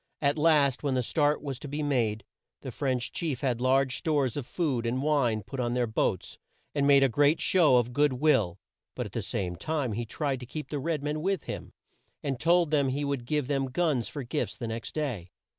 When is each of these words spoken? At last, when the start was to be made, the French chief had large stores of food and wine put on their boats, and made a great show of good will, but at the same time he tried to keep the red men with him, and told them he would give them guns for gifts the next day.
At 0.19 0.39
last, 0.39 0.81
when 0.81 0.95
the 0.95 1.03
start 1.03 1.43
was 1.43 1.59
to 1.59 1.67
be 1.67 1.83
made, 1.83 2.23
the 2.61 2.71
French 2.71 3.11
chief 3.11 3.41
had 3.41 3.61
large 3.61 3.97
stores 3.99 4.35
of 4.35 4.47
food 4.47 4.83
and 4.87 5.03
wine 5.03 5.43
put 5.43 5.59
on 5.59 5.75
their 5.75 5.85
boats, 5.85 6.39
and 6.73 6.87
made 6.87 7.03
a 7.03 7.07
great 7.07 7.39
show 7.39 7.75
of 7.75 7.93
good 7.93 8.13
will, 8.13 8.57
but 8.95 9.05
at 9.05 9.11
the 9.11 9.21
same 9.21 9.55
time 9.55 9.91
he 9.91 10.07
tried 10.07 10.39
to 10.39 10.47
keep 10.47 10.69
the 10.71 10.79
red 10.79 11.03
men 11.03 11.21
with 11.21 11.43
him, 11.43 11.71
and 12.23 12.39
told 12.39 12.71
them 12.71 12.87
he 12.89 13.05
would 13.05 13.25
give 13.25 13.45
them 13.45 13.67
guns 13.67 14.07
for 14.07 14.23
gifts 14.23 14.57
the 14.57 14.65
next 14.67 14.93
day. 14.95 15.29